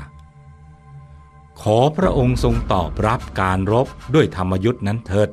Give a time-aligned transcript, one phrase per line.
[1.63, 5.31] ขอพระองค์ทรงตอบรับการรบด้วยธรรมยุทธ์นั้นเถิด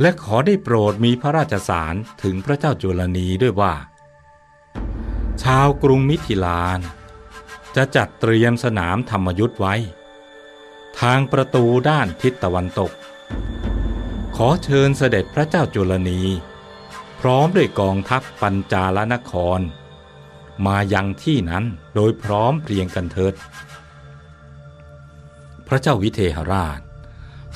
[0.00, 3.74] และขอได้โปรดมีพระราชสารถึงพระเจ้าจุลนีด้วยว่า
[5.42, 6.80] ชาวกรุงมิถิลาน
[7.76, 9.74] จะจัดเตรียมสนามธรรมยุทธ์ไว้
[11.00, 12.92] ทางประตูด้านทิศตะวันตก
[14.36, 16.20] ขอเชิญเสด็จพระเจ้าจุลนี
[17.20, 19.60] พร้อมด้วยกองทัพปัญจาลนคร
[20.66, 21.64] มายังที่นั้น
[21.94, 23.34] โดยพร้อมเพรียงกันเถิด
[25.66, 26.80] พระเจ้าวิเทหราช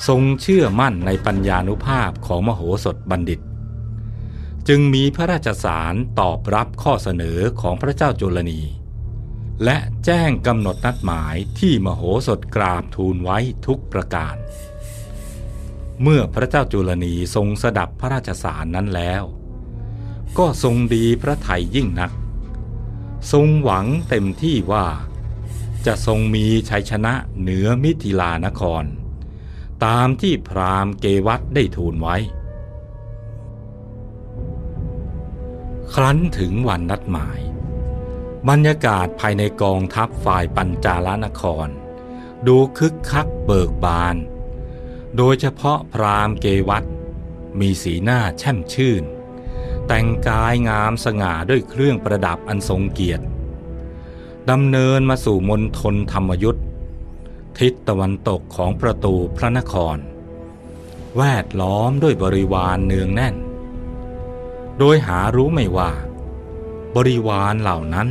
[0.07, 3.39] ทรงเชื่อมั่นในปัญญานุภาพของมโหสถบัณฑิต
[4.67, 8.61] จึงมีพระราชสารตอบรับข้อเสนอของพระเจ้าจุลนี
[9.63, 14.35] และแจ้งกำหนดนัดหมายที่มโหสถกราบทูลไว้ทุกประการ
[16.01, 19.23] เมื่อพระเจ้าจุลนีทรงสดับพระราชสารนั้นแล้ว
[20.37, 22.11] ก็ทรงดีพระไทยยิ่งนัก
[23.31, 24.87] ทรงหวังเต็มที่ว่า
[25.85, 28.83] จะทรงมีชัยชนะเหนือมิถิลานคร
[29.85, 32.17] ตามที่พราหมณ์เกวัตได้ทูลไว้
[35.93, 37.39] ครั้นถึงวันนัดหมาย
[38.49, 41.67] บรรยากาศภายในกองทัพฝ่ายปัญจาลนคร
[42.47, 44.15] ดูคึกคักเบิกบาน
[45.17, 46.85] โดยเฉพาะพราหมณ์เกวัต
[47.59, 49.03] มีสีหน้าแช่มชื่น
[49.87, 53.23] แต่งกายงามสง่าด้วยเครื่องประดับอันทรงเกียรติ
[54.49, 56.61] ดำเนินมาสู่มณฑลธรรมยุทธ
[57.59, 59.97] ทิศตะวันตกของประตูพระนคร
[61.17, 63.35] แวดล้อมด้วยบริวารเนืองแน่น
[64.79, 65.91] โดยหารู้ไม่ว่า
[66.95, 68.09] บริวารเหล่านั้น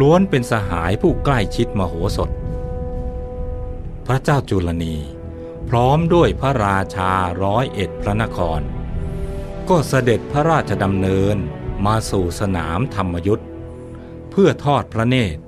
[0.00, 2.30] ล้วนเป็นสหายผู้ใกล้ชิดมโหสถ
[4.06, 4.96] พระเจ้าจุลนี
[5.68, 7.12] พร้อมด้วยพระราชา
[7.44, 8.60] ร้อยเอ็ดพระนคร
[9.68, 11.36] ก็เสด็จพระราชดำเนิน
[11.86, 13.44] มาสู่สนามธรรมยุทธ
[14.30, 15.42] เพื่อทอดพระเนตร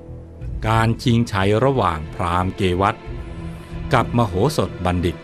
[0.69, 2.97] การชิงชัยระหว่างพราหมณ์เกวัต
[3.95, 5.17] กับมโหสถบัณฑิต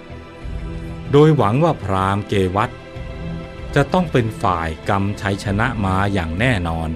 [1.12, 2.70] โดยหวังว่าพราหมณ์เกวัต
[3.75, 6.91] จะต้องเป็นฝ่ายกำชัยชนะมาอย่างแน่นอน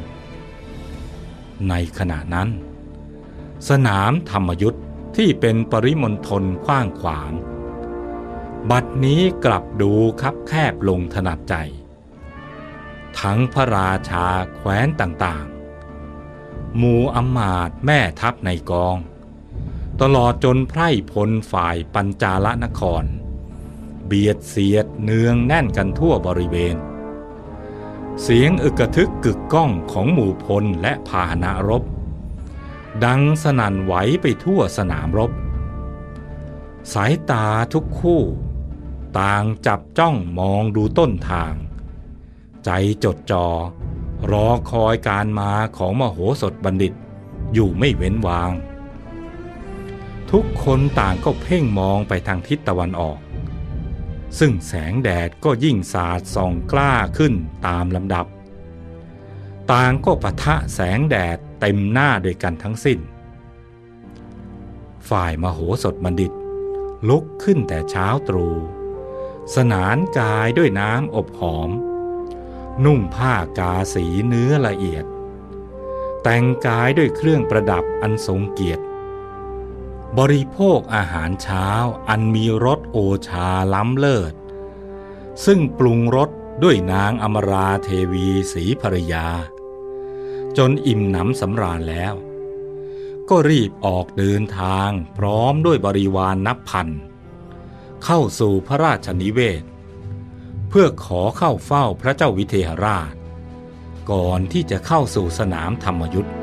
[1.68, 2.48] ในขณะนั้น
[3.68, 4.78] สนามธรรมยุทธ
[5.16, 7.32] ที่เป็นปริมณฑลกว้างขวาง
[8.70, 11.54] บัดนี้กลับดูคับแคบลงถนัดใจ
[13.20, 15.46] ทั้งพระราชาแคว้นต่าง
[16.76, 18.97] หมู่อำมาตย์แม่ทัพในกอง
[20.00, 23.04] ตลอดจนไพร่พลฝ่ายปัญจาลนคร
[24.06, 26.76] เบียดเสียดเนืองแน่นกันทั่วบริเวณ
[28.22, 31.82] เสียงอึกกระทึกกึกก้องของหมู่พลและพาหนะรบ
[33.04, 35.30] ดังสนั่นไหวไปทั่วสนามรบ
[36.92, 38.22] สายตาทุกคู่
[39.19, 41.54] ต่างจับจ้องมองดูต้นทาง
[42.64, 42.70] ใจ
[43.04, 43.47] จดจอ่อ
[44.31, 46.92] รอคอยการมาของมโหสถบัณฑิต
[47.54, 48.50] อยู่ไม่เว้นวาง
[50.31, 53.19] ทุกคนต่างก็เพ่งมองไปทางทิศตะวันออก
[54.38, 57.34] ซึ่งแสงแดดก็ยิ่งสาดส่องกล้าขึ้น
[57.66, 58.26] ตามลำดับ
[59.72, 62.98] ต่างก็ปะทะแสงแดดเต็มหน้าด้วยกันทั้งสิ้น
[65.09, 66.33] ฝ่ายมโหสถบัณฑิต
[67.09, 68.54] ลุกขึ้นแต่เช้าตรู่
[69.54, 71.71] สนานกายด้วยน้ำอบหอม
[72.84, 75.04] นุ่งผ้ากาสีเนื้อละเอียด
[76.22, 78.84] แต่งกายด้วยเครื่องประดับอันทรงเกียรติ
[80.18, 81.68] บริโภคอาหารเช้า
[82.09, 82.98] อันมีรสโอ
[83.28, 84.34] ชาล้ำเลิศ
[85.44, 86.30] ซึ่งปรุงรส
[86.62, 89.27] ด้วยนางอมราเทวีสีภรยา
[90.59, 92.15] จนอิ่มหนำสำราญแล้ว
[93.30, 96.88] ก็รีบออกเดินทางพร้อมด้วยบริวารนนับพัน
[98.04, 99.62] เข้าสู่พระราชนิเวศ
[100.72, 103.12] เพื่อขอเข้าเฝ้าพระเจ้าวิเทหราช
[104.10, 106.34] ก่อนที่จะเข้าสู่สนามธรรมยุทธ์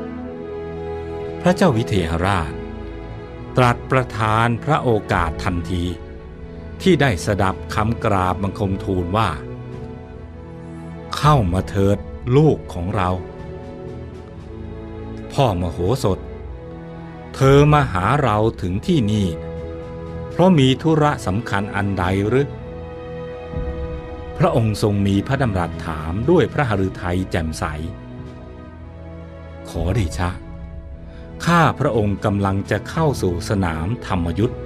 [1.42, 2.52] พระเจ้าวิเทหราช
[3.56, 5.84] ตรัสประทานพระโอกาสทันที
[6.82, 9.28] ที่ได้สดับคำกราบบังคมทูลว่า
[11.16, 11.98] เข้ามาเถิด
[12.36, 13.10] ลูกของเรา
[15.32, 16.18] พ่อมโหสถ
[17.34, 19.26] เธอมาหาเราถึงที่นี่
[20.30, 22.46] เพราะมีธุระสำคัญอันใดหรือ
[24.38, 27.64] พระองค์ทรงมีพระดำรัสถามด้วยพระหฤทัยแจ่มใส
[29.68, 30.30] ขอเดชะ
[31.46, 34.56] ข้าพระองค์กำลังจะเข้าสู่สนามธรรมยุทธ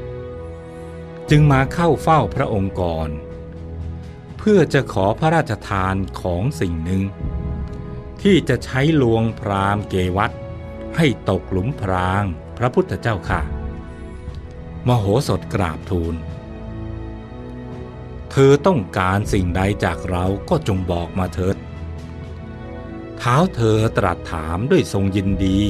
[1.31, 3.11] จึงมาเข้าเฝ้าพระองค์ก่อน
[4.39, 7.03] เพื่อจะขอพระราชทานของสิ่งหนึ่ง
[8.23, 10.33] ที่จะใช้ลวงพรามเกวัต
[10.97, 12.25] ให้ตกหลุมพราง
[12.59, 13.43] พระพุทธเจ้าค่ะ
[14.89, 16.15] มโหสถกราบทูล
[18.35, 21.57] เธอต้องการสิ่งใดจากเราก็จงบอกมาเถิด
[23.19, 25.61] เท้าเธอตรัสถามด้วยทรงยินดี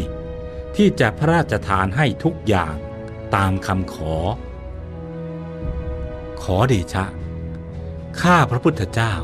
[0.77, 2.75] ที่จะพระราชทานให้ทุกอย่าง
[3.35, 4.17] ตามคำขอ
[6.43, 7.05] ขอเดชะ
[8.21, 9.15] ข้าพระพุทธเจ้า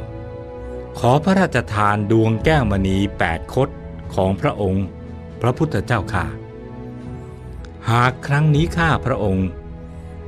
[0.99, 3.69] ขอพระราชทานดวงแก้วมณีแปดคด
[4.15, 4.87] ของพระองค์
[5.41, 6.27] พระพุทธเจ้าค่ะ
[7.91, 9.49] หากครั้งนี้ข้าพระองค์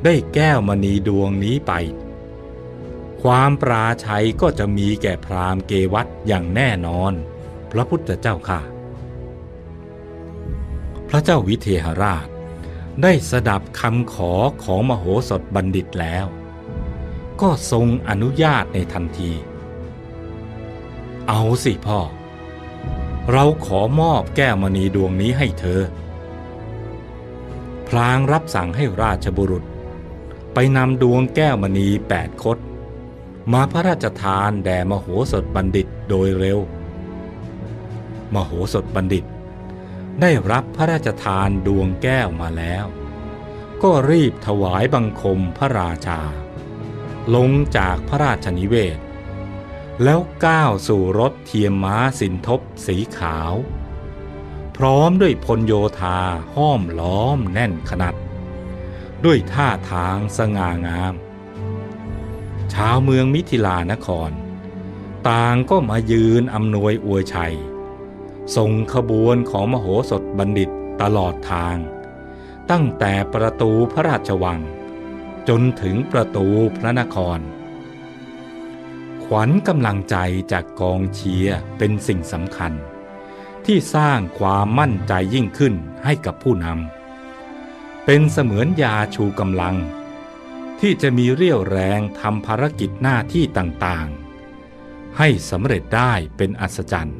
[0.05, 1.73] ได้แก้วมณีดวงนี้ไป
[3.23, 7.13] ความปราชัยก็จะมีแก่พราหมณ์เกวัตอย่างแน่นอน
[7.71, 8.61] พระพุทธเจ้าค่ะ
[11.09, 12.27] พระเจ้าวิเทหราช
[13.03, 14.33] ได้สดับคำขอ
[14.63, 16.27] ของมโหสถบัณฑิตแล้ว
[17.41, 19.33] ก็ทรงอนุญาตในทันที
[21.29, 22.01] เอาสิพ่อ
[23.33, 25.81] เราขอมอบแก้วมณีดวงนี้ให้เธอ
[27.89, 29.65] พลางรับสั่งให้ราชบุรุษ
[30.55, 32.59] ไปนำดวงแก้วมณีแปดคด
[33.53, 36.59] มาพระราชทานแด่มโหสถบัณฑิตโดยเร็ว
[38.35, 39.25] มโหสถบัณฑิต
[40.21, 42.85] ได้รับพระราชทานดวงแก้วมาแล้ว
[43.83, 46.21] ก็รีบถวายบังคมพระราชา
[47.35, 48.99] ลงจากพระราชนิเวศ
[50.05, 53.55] แล้วก้าวสู่รถเทียมม้าสินทบสีขาว
[54.77, 56.19] พร้อมด้วยพลโยธา
[56.55, 58.15] ห้อมล้อมแน่นขนาด
[59.25, 61.15] ด้วยท่าทางสง่างาม
[62.75, 64.31] ชาวเมืองมิถิลานคร
[65.29, 67.57] ต่างก็มายืนอำนวยอวยชัย
[68.57, 70.71] ส่งขบวนของมโหสถบัณฑิต
[71.03, 71.77] ตลอดทาง
[72.71, 74.61] ตั้งแต่ประตูพระราชวัง
[75.49, 76.47] จนถึงประตู
[76.77, 77.39] พระนคร
[79.25, 80.17] ขวัญกำลังใจ
[80.53, 82.73] จากกองเชียร์เป็นสิ่งสำคัญ
[83.67, 85.75] ที่สร้างความมั่นใจยิ่งขึ้น
[86.05, 89.77] ให้กับผู้นำเป็นเสมือนยาชูกำลัง
[90.81, 97.19] ที่จะมีเรี่ยวแรงทำภารกิจหน้าที่ต่างๆ ให้สำเร็จได้เป็นอัศจรรย์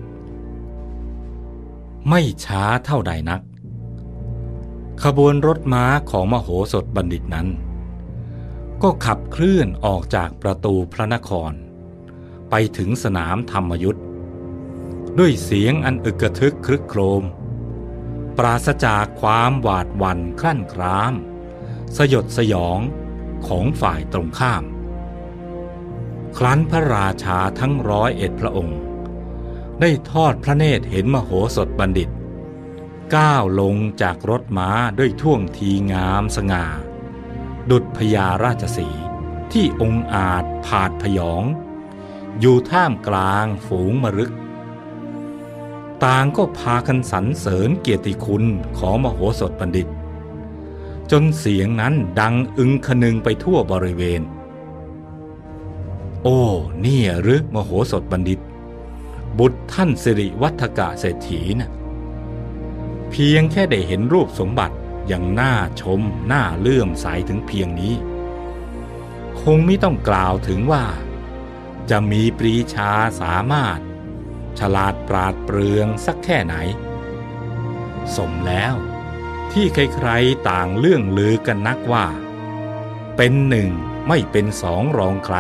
[2.09, 3.43] ไม่ช้าเท่าใดนัก
[5.03, 7.49] ขบวนรถม้าของมโหสถบัณฑิตนั้น
[8.83, 11.53] ก็ขับเคลื่อนออกจากประตูพระนคร
[12.51, 14.05] ไปถึงสนามธรรมยุทธ์
[15.19, 17.25] ด้วยเสียงอันอึกระทึกครึกโครม
[18.39, 21.15] ปราศจากความหวาดหวั่นคลั่นคราม
[21.97, 22.81] สยดสยอง
[23.49, 24.65] ของฝ่ายตรงข้าม
[26.39, 28.79] ครั้นพระราชาทั้งร้อยเอ็ดพระองค์
[29.81, 32.11] ได้ทอดพระเนตรเห็นมโหสถบัณฑิต
[33.17, 36.67] ก้าวลงจากรถม้าด้วยท่วงทีงามสง่า
[37.71, 38.89] ดุจพญาราชสี
[39.53, 41.45] ที่องค์อาจผาดพยอง
[42.41, 44.33] อยู่ท่ามกลางฝูงมรึก
[46.05, 48.45] ต่างก็พากันสรรเสริญเกียรติคุณ
[48.79, 49.89] ของมโหสถบัณฑิต
[51.11, 54.23] จนเสียงนั้นดังอึงคนึงไปทั่วบริเวณ
[56.23, 56.41] โอ้
[56.85, 58.41] นี่หรือมโหสถบัณฑิต
[59.39, 61.71] บุตรท่านสิริวัฒกะเศรษฐีนะ
[63.11, 64.77] เพียงแค่ได้เห็นรูปสมบัติ
[65.09, 66.01] อย่างน่าชม
[66.33, 67.95] น่าเลื่อมใสถึงเพียงนี้
[69.41, 70.85] คงไม่ต้องกล่าวถึงว่า
[71.91, 72.91] จะมีปรีชา
[73.21, 73.79] สามารถ
[74.59, 76.55] ฉลาดปราดเปรืองสักแค่ไหน
[78.17, 78.75] สมแล้ว
[79.53, 82.07] ที่ใครๆต่างเรื่องลือกันนักว่า
[83.17, 83.71] เป็นหนึ่ง
[84.09, 85.37] ไม่เป็นสองรองใคร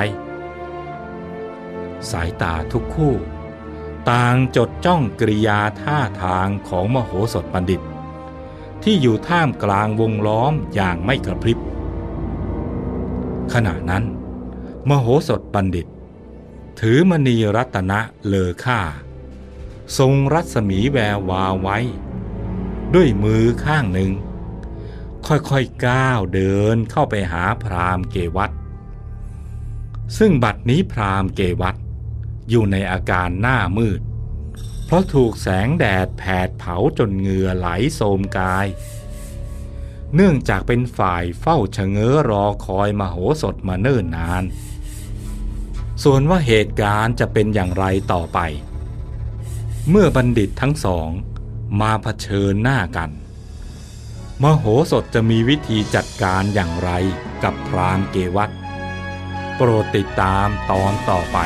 [2.10, 3.14] สายตาทุกคู่
[4.10, 7.80] ต่างจดจ้องกริยาท่าทางของมโหสถบัณฑิต
[8.82, 11.58] ที่อยู่ท่ามกลางวงล้อมอย่างไม่กระพริบ
[13.52, 14.04] ขณะนั้น
[14.88, 15.86] มโหสถบัณฑิต
[16.80, 18.80] ถือมณีรัตนะเลอค่า
[19.98, 21.78] ทรงรัศมีแวววาวไว้
[22.94, 24.12] ด้วยมือข้างหนึ่ง
[25.26, 28.50] ค่อยๆก้าวเดินเข้าไปหาพรามเกวัต
[30.18, 31.76] ซึ่งบัดนี้พรามเกวัต
[32.50, 34.00] อยู่ในอาการหน้ามืด
[34.84, 38.66] เพราะถูกแสงแดดแผดเผาจนเหงื่อไหลโสมกาย
[40.14, 44.44] เนื่องจากเป็นฝ่ายเฝ้าชะเง้อรอคอยมโหสถมาเนิ่นนาน
[46.02, 48.38] ส่วนว่าเหตุการณ์จะเป็นอย่างไรต่อไป
[49.88, 51.10] เมื่อบัณฑิตทั้งสอง
[51.80, 53.10] มาเผชิญหน้ากัน
[54.42, 56.90] มโหสถจะมีวิธีจัดการอย่างไร
[57.42, 58.50] กับพรามเกวัต
[59.56, 61.38] โปรดติดตามตอนต่อไป